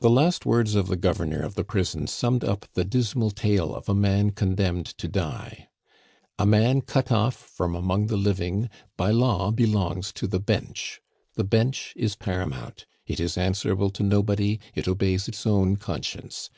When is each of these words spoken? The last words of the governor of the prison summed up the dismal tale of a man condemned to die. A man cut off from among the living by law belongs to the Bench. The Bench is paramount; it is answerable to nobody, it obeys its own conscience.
The 0.00 0.10
last 0.10 0.44
words 0.44 0.74
of 0.74 0.88
the 0.88 0.96
governor 0.96 1.42
of 1.42 1.54
the 1.54 1.62
prison 1.62 2.08
summed 2.08 2.42
up 2.42 2.66
the 2.74 2.82
dismal 2.84 3.30
tale 3.30 3.72
of 3.72 3.88
a 3.88 3.94
man 3.94 4.30
condemned 4.30 4.86
to 4.98 5.06
die. 5.06 5.68
A 6.40 6.44
man 6.44 6.80
cut 6.80 7.12
off 7.12 7.36
from 7.36 7.76
among 7.76 8.08
the 8.08 8.16
living 8.16 8.68
by 8.96 9.12
law 9.12 9.52
belongs 9.52 10.12
to 10.14 10.26
the 10.26 10.40
Bench. 10.40 11.00
The 11.34 11.44
Bench 11.44 11.92
is 11.94 12.16
paramount; 12.16 12.84
it 13.06 13.20
is 13.20 13.38
answerable 13.38 13.90
to 13.90 14.02
nobody, 14.02 14.58
it 14.74 14.88
obeys 14.88 15.28
its 15.28 15.46
own 15.46 15.76
conscience. 15.76 16.50